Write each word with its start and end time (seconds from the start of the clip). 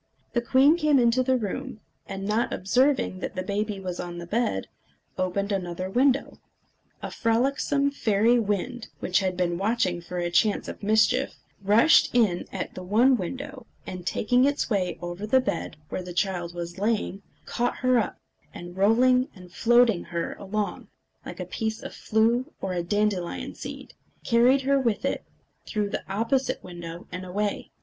The 0.33 0.41
queen 0.41 0.77
came 0.77 0.97
into 0.97 1.21
the 1.21 1.37
room, 1.37 1.79
and 2.07 2.25
not 2.25 2.51
observing 2.51 3.19
that 3.19 3.35
the 3.35 3.43
baby 3.43 3.79
was 3.79 3.99
on 3.99 4.17
the 4.17 4.25
bed, 4.25 4.67
opened 5.15 5.51
another 5.51 5.91
window. 5.91 6.39
A 7.03 7.11
frolicsome 7.11 7.91
fairy 7.91 8.39
wind, 8.39 8.87
which 8.99 9.19
had 9.19 9.37
been 9.37 9.59
watching 9.59 10.01
for 10.01 10.17
a 10.17 10.31
chance 10.31 10.67
of 10.67 10.81
mischief, 10.81 11.35
rushed 11.63 12.09
in 12.15 12.47
at 12.51 12.73
the 12.73 12.81
one 12.81 13.15
window, 13.15 13.67
and 13.85 14.03
taking 14.03 14.43
its 14.45 14.71
way 14.71 14.97
over 15.03 15.27
the 15.27 15.39
bed 15.39 15.77
where 15.89 16.01
the 16.01 16.13
child 16.13 16.55
was 16.55 16.79
lying, 16.79 17.21
caught 17.45 17.77
her 17.85 17.99
up, 17.99 18.19
and 18.55 18.75
rolling 18.77 19.27
and 19.35 19.51
floating 19.53 20.05
her 20.05 20.33
along 20.39 20.87
like 21.27 21.39
a 21.39 21.45
piece 21.45 21.83
of 21.83 21.93
flue, 21.93 22.51
or 22.59 22.73
a 22.73 22.81
dandelion 22.81 23.53
seed, 23.53 23.93
carried 24.23 24.63
her 24.63 24.79
with 24.79 25.05
it 25.05 25.23
through 25.67 25.91
the 25.91 26.01
opposite 26.11 26.63
window, 26.63 27.07
and 27.11 27.23
away. 27.23 27.69